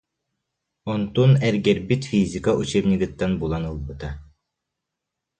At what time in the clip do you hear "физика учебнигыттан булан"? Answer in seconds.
2.11-3.63